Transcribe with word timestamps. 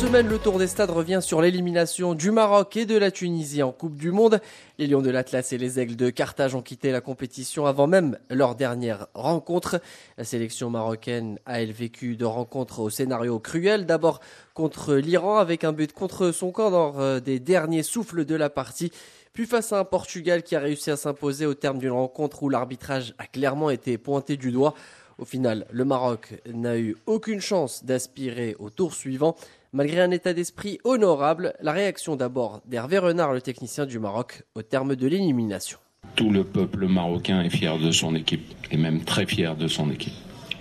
semaine, 0.00 0.28
le 0.28 0.38
Tour 0.38 0.58
des 0.58 0.66
Stades 0.66 0.90
revient 0.90 1.18
sur 1.20 1.42
l'élimination 1.42 2.14
du 2.14 2.30
Maroc 2.30 2.74
et 2.78 2.86
de 2.86 2.96
la 2.96 3.10
Tunisie 3.10 3.62
en 3.62 3.70
Coupe 3.70 3.96
du 3.96 4.12
Monde. 4.12 4.40
Les 4.78 4.86
Lions 4.86 5.02
de 5.02 5.10
l'Atlas 5.10 5.52
et 5.52 5.58
les 5.58 5.78
Aigles 5.78 5.96
de 5.96 6.08
Carthage 6.08 6.54
ont 6.54 6.62
quitté 6.62 6.90
la 6.90 7.02
compétition 7.02 7.66
avant 7.66 7.86
même 7.86 8.16
leur 8.30 8.54
dernière 8.54 9.08
rencontre. 9.12 9.78
La 10.16 10.24
sélection 10.24 10.70
marocaine 10.70 11.38
a 11.44 11.60
elle 11.60 11.72
vécu 11.72 12.16
de 12.16 12.24
rencontres 12.24 12.80
au 12.80 12.88
scénario 12.88 13.38
cruel. 13.40 13.84
D'abord 13.84 14.20
contre 14.54 14.94
l'Iran 14.94 15.36
avec 15.36 15.64
un 15.64 15.72
but 15.72 15.92
contre 15.92 16.32
son 16.32 16.50
camp 16.50 16.70
dans 16.70 16.98
euh, 16.98 17.20
des 17.20 17.38
derniers 17.38 17.82
souffles 17.82 18.24
de 18.24 18.34
la 18.34 18.48
partie. 18.48 18.92
Puis 19.34 19.44
face 19.44 19.70
à 19.70 19.80
un 19.80 19.84
Portugal 19.84 20.42
qui 20.42 20.56
a 20.56 20.60
réussi 20.60 20.90
à 20.90 20.96
s'imposer 20.96 21.44
au 21.44 21.52
terme 21.52 21.76
d'une 21.76 21.90
rencontre 21.90 22.42
où 22.42 22.48
l'arbitrage 22.48 23.12
a 23.18 23.26
clairement 23.26 23.68
été 23.68 23.98
pointé 23.98 24.38
du 24.38 24.50
doigt. 24.50 24.72
Au 25.18 25.26
final, 25.26 25.66
le 25.70 25.84
Maroc 25.84 26.40
n'a 26.46 26.78
eu 26.78 26.96
aucune 27.04 27.42
chance 27.42 27.84
d'aspirer 27.84 28.56
au 28.58 28.70
tour 28.70 28.94
suivant. 28.94 29.36
Malgré 29.72 30.00
un 30.00 30.10
état 30.10 30.32
d'esprit 30.32 30.80
honorable, 30.82 31.54
la 31.62 31.70
réaction 31.70 32.16
d'abord 32.16 32.60
d'Hervé 32.66 32.98
Renard, 32.98 33.32
le 33.32 33.40
technicien 33.40 33.86
du 33.86 34.00
Maroc, 34.00 34.42
au 34.56 34.62
terme 34.62 34.96
de 34.96 35.06
l'élimination. 35.06 35.78
Tout 36.16 36.30
le 36.30 36.42
peuple 36.42 36.88
marocain 36.88 37.40
est 37.42 37.50
fier 37.50 37.78
de 37.78 37.92
son 37.92 38.16
équipe, 38.16 38.52
et 38.72 38.76
même 38.76 39.04
très 39.04 39.26
fier 39.26 39.54
de 39.54 39.68
son 39.68 39.88
équipe. 39.92 40.14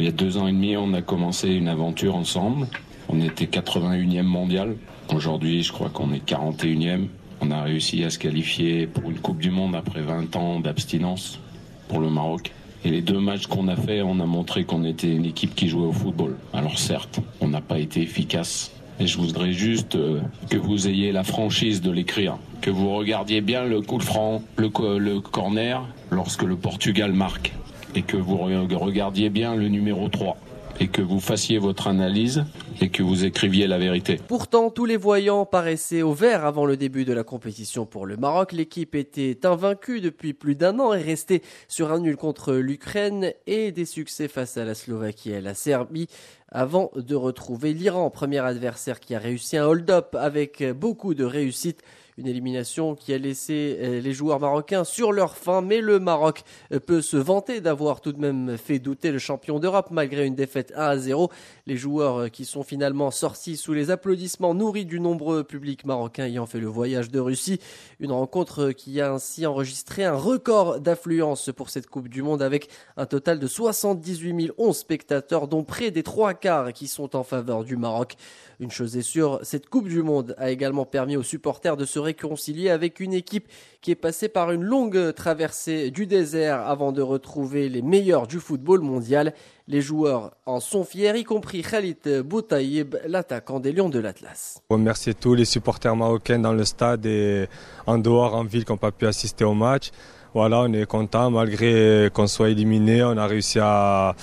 Il 0.00 0.06
y 0.06 0.08
a 0.08 0.10
deux 0.10 0.38
ans 0.38 0.48
et 0.48 0.52
demi, 0.52 0.76
on 0.76 0.92
a 0.92 1.02
commencé 1.02 1.50
une 1.50 1.68
aventure 1.68 2.16
ensemble. 2.16 2.66
On 3.08 3.20
était 3.20 3.44
81e 3.44 4.24
mondial. 4.24 4.74
Aujourd'hui, 5.14 5.62
je 5.62 5.70
crois 5.72 5.88
qu'on 5.88 6.12
est 6.12 6.28
41e. 6.28 7.06
On 7.40 7.52
a 7.52 7.62
réussi 7.62 8.02
à 8.02 8.10
se 8.10 8.18
qualifier 8.18 8.88
pour 8.88 9.08
une 9.08 9.20
Coupe 9.20 9.38
du 9.38 9.52
Monde 9.52 9.76
après 9.76 10.00
20 10.00 10.34
ans 10.34 10.58
d'abstinence 10.58 11.38
pour 11.86 12.00
le 12.00 12.10
Maroc. 12.10 12.50
Et 12.84 12.90
les 12.90 13.02
deux 13.02 13.20
matchs 13.20 13.46
qu'on 13.46 13.68
a 13.68 13.76
fait, 13.76 14.02
on 14.02 14.18
a 14.18 14.26
montré 14.26 14.64
qu'on 14.64 14.82
était 14.82 15.14
une 15.14 15.26
équipe 15.26 15.54
qui 15.54 15.68
jouait 15.68 15.86
au 15.86 15.92
football. 15.92 16.36
Alors 16.52 16.76
certes, 16.76 17.20
on 17.40 17.46
n'a 17.46 17.60
pas 17.60 17.78
été 17.78 18.02
efficace. 18.02 18.72
Et 18.98 19.06
je 19.06 19.18
voudrais 19.18 19.52
juste 19.52 19.94
euh, 19.96 20.20
que 20.50 20.56
vous 20.56 20.88
ayez 20.88 21.12
la 21.12 21.22
franchise 21.22 21.82
de 21.82 21.90
l'écrire, 21.90 22.38
que 22.62 22.70
vous 22.70 22.94
regardiez 22.94 23.40
bien 23.40 23.64
le 23.64 23.82
coup 23.82 23.98
de 23.98 24.02
franc, 24.02 24.42
le, 24.56 24.70
le 24.98 25.20
corner, 25.20 25.86
lorsque 26.10 26.42
le 26.42 26.56
Portugal 26.56 27.12
marque, 27.12 27.52
et 27.94 28.02
que 28.02 28.16
vous 28.16 28.36
regardiez 28.36 29.28
bien 29.28 29.54
le 29.54 29.68
numéro 29.68 30.08
3 30.08 30.36
et 30.80 30.88
que 30.88 31.02
vous 31.02 31.20
fassiez 31.20 31.58
votre 31.58 31.88
analyse 31.88 32.44
et 32.80 32.88
que 32.88 33.02
vous 33.02 33.24
écriviez 33.24 33.66
la 33.66 33.78
vérité. 33.78 34.20
Pourtant, 34.28 34.70
tous 34.70 34.84
les 34.84 34.96
voyants 34.96 35.46
paraissaient 35.46 36.02
au 36.02 36.12
vert 36.12 36.44
avant 36.44 36.66
le 36.66 36.76
début 36.76 37.04
de 37.04 37.12
la 37.12 37.24
compétition 37.24 37.86
pour 37.86 38.06
le 38.06 38.16
Maroc. 38.16 38.52
L'équipe 38.52 38.94
était 38.94 39.46
invaincue 39.46 40.00
depuis 40.00 40.32
plus 40.32 40.54
d'un 40.54 40.78
an 40.78 40.92
et 40.92 41.02
restait 41.02 41.42
sur 41.68 41.92
un 41.92 42.00
nul 42.00 42.16
contre 42.16 42.54
l'Ukraine 42.54 43.32
et 43.46 43.72
des 43.72 43.84
succès 43.84 44.28
face 44.28 44.56
à 44.56 44.64
la 44.64 44.74
Slovaquie 44.74 45.30
et 45.30 45.36
à 45.36 45.40
la 45.40 45.54
Serbie 45.54 46.08
avant 46.48 46.90
de 46.94 47.14
retrouver 47.14 47.72
l'Iran, 47.72 48.08
premier 48.10 48.38
adversaire 48.38 49.00
qui 49.00 49.14
a 49.14 49.18
réussi 49.18 49.56
un 49.56 49.66
hold-up 49.66 50.14
avec 50.14 50.62
beaucoup 50.72 51.14
de 51.14 51.24
réussite. 51.24 51.82
Une 52.18 52.28
élimination 52.28 52.94
qui 52.94 53.12
a 53.12 53.18
laissé 53.18 53.76
euh, 53.78 54.00
les 54.00 54.14
joueurs 54.14 54.40
marocains 54.40 54.84
sur 54.84 55.12
leur 55.12 55.36
faim, 55.36 55.60
mais 55.60 55.82
le 55.82 55.98
Maroc 55.98 56.44
euh, 56.72 56.80
peut 56.80 57.02
se 57.02 57.18
vanter 57.18 57.60
d'avoir 57.60 58.00
tout 58.00 58.12
de 58.12 58.18
même 58.18 58.56
fait 58.56 58.78
douter 58.78 59.12
le 59.12 59.18
champion 59.18 59.58
d'Europe 59.58 59.88
malgré 59.90 60.24
une 60.24 60.34
défaite 60.34 60.72
1 60.74 60.80
à 60.80 60.96
0. 60.96 61.30
Les 61.66 61.76
joueurs 61.76 62.16
euh, 62.16 62.28
qui 62.28 62.46
sont 62.46 62.62
finalement 62.62 63.10
sortis 63.10 63.58
sous 63.58 63.74
les 63.74 63.90
applaudissements 63.90 64.54
nourris 64.54 64.86
du 64.86 64.98
nombreux 64.98 65.44
public 65.44 65.84
marocain 65.84 66.24
ayant 66.24 66.46
fait 66.46 66.58
le 66.58 66.68
voyage 66.68 67.10
de 67.10 67.20
Russie. 67.20 67.60
Une 68.00 68.12
rencontre 68.12 68.70
qui 68.70 68.98
a 69.02 69.12
ainsi 69.12 69.44
enregistré 69.44 70.02
un 70.02 70.14
record 70.16 70.80
d'affluence 70.80 71.50
pour 71.54 71.68
cette 71.68 71.86
Coupe 71.86 72.08
du 72.08 72.22
Monde 72.22 72.40
avec 72.40 72.70
un 72.96 73.04
total 73.04 73.38
de 73.38 73.46
78 73.46 74.52
011 74.56 74.74
spectateurs, 74.74 75.48
dont 75.48 75.64
près 75.64 75.90
des 75.90 76.02
trois 76.02 76.32
quarts 76.32 76.72
qui 76.72 76.88
sont 76.88 77.14
en 77.14 77.24
faveur 77.24 77.62
du 77.62 77.76
Maroc. 77.76 78.16
Une 78.58 78.70
chose 78.70 78.96
est 78.96 79.02
sûre, 79.02 79.38
cette 79.42 79.68
Coupe 79.68 79.88
du 79.88 80.02
Monde 80.02 80.34
a 80.38 80.50
également 80.50 80.86
permis 80.86 81.18
aux 81.18 81.22
supporters 81.22 81.76
de 81.76 81.84
se 81.84 82.05
réconcilier 82.06 82.70
avec 82.70 83.00
une 83.00 83.12
équipe 83.12 83.48
qui 83.82 83.90
est 83.90 83.94
passée 83.94 84.28
par 84.28 84.50
une 84.50 84.62
longue 84.62 85.12
traversée 85.14 85.90
du 85.90 86.06
désert 86.06 86.60
avant 86.66 86.92
de 86.92 87.02
retrouver 87.02 87.68
les 87.68 87.82
meilleurs 87.82 88.26
du 88.26 88.40
football 88.40 88.80
mondial. 88.80 89.34
Les 89.68 89.80
joueurs 89.80 90.32
en 90.46 90.60
sont 90.60 90.84
fiers, 90.84 91.16
y 91.16 91.24
compris 91.24 91.62
Khalid 91.62 92.22
Boutaïb, 92.24 92.96
l'attaquant 93.06 93.60
des 93.60 93.72
Lions 93.72 93.88
de 93.88 93.98
l'Atlas. 93.98 94.60
On 94.70 94.74
remercie 94.74 95.14
tous 95.14 95.34
les 95.34 95.44
supporters 95.44 95.94
marocains 95.94 96.38
dans 96.38 96.52
le 96.52 96.64
stade 96.64 97.04
et 97.06 97.46
en 97.86 97.98
dehors, 97.98 98.34
en 98.34 98.44
ville, 98.44 98.64
qui 98.64 98.72
n'ont 98.72 98.78
pas 98.78 98.92
pu 98.92 99.06
assister 99.06 99.44
au 99.44 99.54
match. 99.54 99.90
Voilà, 100.34 100.62
on 100.62 100.72
est 100.72 100.86
content 100.86 101.30
malgré 101.30 102.10
qu'on 102.12 102.26
soit 102.26 102.50
éliminé, 102.50 103.02
on 103.02 103.16
a 103.16 103.26
réussi 103.26 103.58
à 103.60 104.14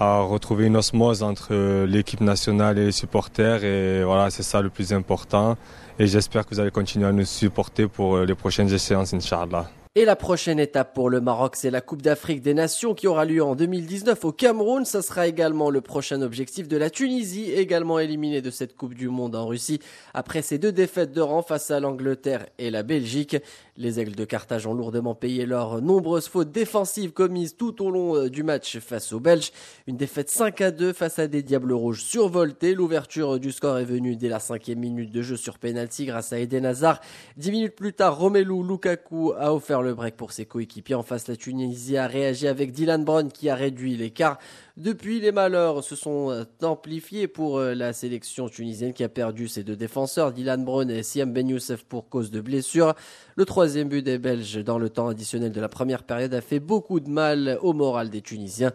à 0.00 0.20
retrouver 0.20 0.66
une 0.66 0.76
osmose 0.76 1.22
entre 1.22 1.84
l'équipe 1.84 2.20
nationale 2.20 2.78
et 2.78 2.86
les 2.86 2.92
supporters. 2.92 3.64
Et 3.64 4.04
voilà, 4.04 4.30
c'est 4.30 4.42
ça 4.42 4.60
le 4.60 4.70
plus 4.70 4.92
important. 4.92 5.56
Et 5.98 6.06
j'espère 6.06 6.46
que 6.46 6.54
vous 6.54 6.60
allez 6.60 6.70
continuer 6.70 7.06
à 7.06 7.12
nous 7.12 7.24
supporter 7.24 7.88
pour 7.88 8.18
les 8.18 8.34
prochaines 8.34 8.72
échéances, 8.72 9.12
Inch'Allah. 9.12 9.68
Et 9.98 10.04
la 10.04 10.14
prochaine 10.14 10.60
étape 10.60 10.94
pour 10.94 11.10
le 11.10 11.20
Maroc, 11.20 11.56
c'est 11.56 11.72
la 11.72 11.80
Coupe 11.80 12.02
d'Afrique 12.02 12.40
des 12.40 12.54
Nations 12.54 12.94
qui 12.94 13.08
aura 13.08 13.24
lieu 13.24 13.42
en 13.42 13.56
2019 13.56 14.24
au 14.26 14.30
Cameroun. 14.30 14.84
Ça 14.84 15.02
sera 15.02 15.26
également 15.26 15.70
le 15.70 15.80
prochain 15.80 16.22
objectif 16.22 16.68
de 16.68 16.76
la 16.76 16.88
Tunisie, 16.88 17.50
également 17.50 17.98
éliminée 17.98 18.40
de 18.40 18.52
cette 18.52 18.76
Coupe 18.76 18.94
du 18.94 19.08
Monde 19.08 19.34
en 19.34 19.48
Russie 19.48 19.80
après 20.14 20.42
ses 20.42 20.58
deux 20.58 20.70
défaites 20.70 21.10
de 21.10 21.20
rang 21.20 21.42
face 21.42 21.72
à 21.72 21.80
l'Angleterre 21.80 22.46
et 22.58 22.70
la 22.70 22.84
Belgique. 22.84 23.38
Les 23.80 24.00
Aigles 24.00 24.16
de 24.16 24.24
Carthage 24.24 24.66
ont 24.66 24.74
lourdement 24.74 25.14
payé 25.14 25.46
leurs 25.46 25.80
nombreuses 25.80 26.26
fautes 26.26 26.50
défensives 26.50 27.12
commises 27.12 27.54
tout 27.56 27.80
au 27.80 27.92
long 27.92 28.16
euh, 28.16 28.28
du 28.28 28.42
match 28.42 28.80
face 28.80 29.12
aux 29.12 29.20
Belges. 29.20 29.52
Une 29.86 29.96
défaite 29.96 30.30
5 30.30 30.60
à 30.62 30.70
2 30.72 30.92
face 30.92 31.20
à 31.20 31.28
des 31.28 31.44
Diables 31.44 31.72
Rouges 31.72 32.02
survoltés. 32.02 32.74
L'ouverture 32.74 33.38
du 33.38 33.52
score 33.52 33.78
est 33.78 33.84
venue 33.84 34.16
dès 34.16 34.28
la 34.28 34.40
cinquième 34.40 34.80
minute 34.80 35.12
de 35.12 35.22
jeu 35.22 35.36
sur 35.36 35.58
penalty 35.58 36.06
grâce 36.06 36.32
à 36.32 36.40
Eden 36.40 36.66
Hazard. 36.66 37.00
Dix 37.36 37.52
minutes 37.52 37.76
plus 37.76 37.92
tard, 37.92 38.18
Romelu 38.18 38.66
Lukaku 38.66 39.34
a 39.38 39.54
offert 39.54 39.80
le 39.82 39.94
break 39.94 40.16
pour 40.16 40.32
ses 40.32 40.44
coéquipiers. 40.44 40.96
En 40.96 41.04
face, 41.04 41.28
la 41.28 41.36
Tunisie 41.36 41.98
a 41.98 42.08
réagi 42.08 42.48
avec 42.48 42.72
Dylan 42.72 43.04
Brown 43.04 43.30
qui 43.30 43.48
a 43.48 43.54
réduit 43.54 43.96
l'écart. 43.96 44.38
Depuis, 44.78 45.18
les 45.18 45.32
malheurs 45.32 45.82
se 45.82 45.96
sont 45.96 46.30
euh, 46.30 46.44
amplifiés 46.62 47.26
pour 47.26 47.58
euh, 47.58 47.74
la 47.74 47.92
sélection 47.92 48.48
tunisienne 48.48 48.92
qui 48.92 49.02
a 49.02 49.08
perdu 49.08 49.48
ses 49.48 49.64
deux 49.64 49.74
défenseurs, 49.74 50.32
Dylan 50.32 50.64
Brown 50.64 50.88
et 50.88 51.02
Siam 51.02 51.32
Ben 51.32 51.48
Youssef 51.48 51.82
pour 51.82 52.08
cause 52.08 52.30
de 52.30 52.40
blessures. 52.40 52.94
Le 53.34 53.44
troisième 53.44 53.88
but 53.88 54.02
des 54.02 54.18
Belges 54.18 54.62
dans 54.62 54.78
le 54.78 54.88
temps 54.88 55.08
additionnel 55.08 55.50
de 55.50 55.60
la 55.60 55.68
première 55.68 56.04
période 56.04 56.32
a 56.32 56.40
fait 56.40 56.60
beaucoup 56.60 57.00
de 57.00 57.08
mal 57.08 57.58
au 57.60 57.72
moral 57.72 58.08
des 58.08 58.20
Tunisiens. 58.20 58.70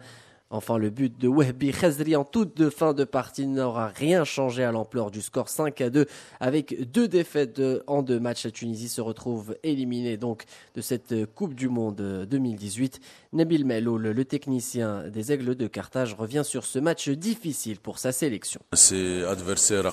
Enfin, 0.50 0.78
le 0.78 0.90
but 0.90 1.18
de 1.18 1.26
Wehbi 1.26 1.72
Khazri 1.72 2.14
en 2.14 2.24
toute 2.24 2.56
de 2.56 2.70
fin 2.70 2.92
de 2.92 3.04
partie 3.04 3.46
n'aura 3.46 3.88
rien 3.88 4.24
changé 4.24 4.62
à 4.62 4.70
l'ampleur 4.70 5.10
du 5.10 5.20
score 5.20 5.48
5 5.48 5.80
à 5.80 5.90
2. 5.90 6.06
Avec 6.38 6.90
deux 6.92 7.08
défaites 7.08 7.60
en 7.86 8.02
deux 8.02 8.20
matchs, 8.20 8.44
la 8.44 8.50
Tunisie 8.50 8.88
se 8.88 9.00
retrouve 9.00 9.56
éliminée 9.62 10.16
donc 10.16 10.44
de 10.74 10.80
cette 10.80 11.14
Coupe 11.34 11.54
du 11.54 11.68
Monde 11.68 12.26
2018. 12.30 13.00
Nabil 13.32 13.64
Mello, 13.64 13.98
le 13.98 14.24
technicien 14.24 15.08
des 15.08 15.32
Aigles 15.32 15.56
de 15.56 15.66
Carthage, 15.66 16.14
revient 16.14 16.42
sur 16.44 16.64
ce 16.64 16.78
match 16.78 17.08
difficile 17.08 17.80
pour 17.80 17.98
sa 17.98 18.12
sélection. 18.12 18.60
C'est 18.74 19.24
adversaire 19.24 19.92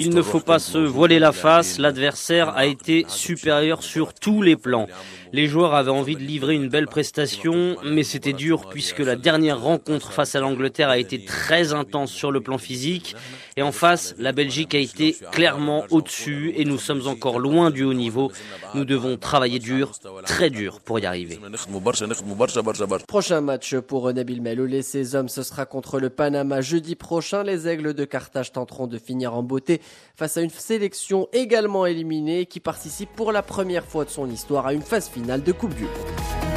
Il 0.00 0.14
ne 0.14 0.22
faut 0.22 0.40
pas 0.40 0.58
se 0.58 0.78
voiler 0.78 1.18
la 1.18 1.32
face, 1.32 1.78
l'adversaire 1.78 2.50
a 2.50 2.66
été 2.66 3.04
supérieur 3.08 3.82
sur 3.82 4.14
tous 4.14 4.42
les 4.42 4.56
plans. 4.56 4.86
Les 5.32 5.46
joueurs 5.46 5.74
avaient 5.74 5.90
envie 5.90 6.16
de 6.16 6.20
livrer 6.20 6.54
une 6.54 6.68
belle 6.68 6.88
prestation, 6.88 7.76
mais 7.84 8.02
c'était 8.02 8.32
dur 8.32 8.68
puisque 8.68 8.98
la 8.98 9.14
dernière 9.14 9.60
rencontre 9.60 10.12
face 10.12 10.34
à 10.34 10.40
l'Angleterre 10.40 10.88
a 10.88 10.98
été 10.98 11.24
très 11.24 11.72
intense 11.72 12.10
sur 12.10 12.32
le 12.32 12.40
plan 12.40 12.58
physique. 12.58 13.14
Et 13.56 13.62
en 13.62 13.70
face, 13.70 14.14
la 14.18 14.32
Belgique 14.32 14.74
a 14.74 14.78
été 14.78 15.16
clairement 15.30 15.84
au-dessus 15.90 16.52
et 16.56 16.64
nous 16.64 16.78
sommes 16.78 17.06
encore 17.06 17.38
loin 17.38 17.70
du 17.70 17.84
haut 17.84 17.94
niveau. 17.94 18.32
Nous 18.74 18.84
devons 18.84 19.16
travailler 19.16 19.58
dur, 19.58 19.92
très 20.24 20.50
dur 20.50 20.80
pour 20.80 20.98
y 20.98 21.06
arriver. 21.06 21.38
Prochain 23.06 23.40
match 23.40 23.76
pour 23.76 24.12
Nabil 24.12 24.42
Meloul 24.42 24.74
et 24.74 24.82
ses 24.82 25.14
hommes, 25.14 25.28
ce 25.28 25.42
sera 25.42 25.64
contre 25.64 26.00
le 26.00 26.10
Panama 26.10 26.60
jeudi 26.60 26.96
prochain. 26.96 27.44
Les 27.44 27.68
Aigles 27.68 27.94
de 27.94 28.04
Carthage 28.04 28.52
tenteront 28.52 28.86
de 28.86 28.98
finir 28.98 29.34
en 29.34 29.42
beauté 29.42 29.80
face 30.16 30.36
à 30.36 30.40
une 30.40 30.50
sélection 30.50 31.28
également 31.32 31.86
éliminée 31.86 32.46
qui 32.46 32.60
participe 32.60 33.10
pour 33.14 33.30
la 33.30 33.42
première 33.42 33.84
fois 33.84 34.04
de 34.04 34.10
son 34.10 34.28
histoire 34.28 34.66
à 34.66 34.72
une 34.72 34.82
phase 34.82 35.08
finale 35.20 35.42
de 35.42 35.52
Coupe 35.52 35.74
du 35.74 35.82
Monde. 35.84 36.49